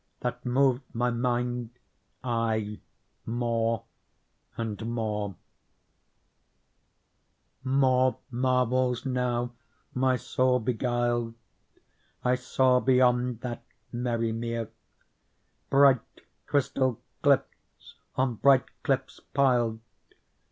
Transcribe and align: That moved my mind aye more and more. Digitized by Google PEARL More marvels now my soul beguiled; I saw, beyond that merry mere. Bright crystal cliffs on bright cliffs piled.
That 0.21 0.43
moved 0.43 0.81
my 0.93 1.11
mind 1.11 1.77
aye 2.23 2.79
more 3.23 3.83
and 4.57 4.83
more. 4.87 5.29
Digitized 5.29 7.63
by 7.63 7.69
Google 7.69 7.71
PEARL 7.71 7.71
More 7.79 8.17
marvels 8.31 9.05
now 9.05 9.51
my 9.93 10.15
soul 10.15 10.59
beguiled; 10.59 11.35
I 12.23 12.33
saw, 12.33 12.79
beyond 12.79 13.41
that 13.41 13.63
merry 13.91 14.31
mere. 14.31 14.71
Bright 15.69 15.99
crystal 16.47 16.99
cliffs 17.21 17.93
on 18.15 18.37
bright 18.37 18.65
cliffs 18.81 19.19
piled. 19.19 19.81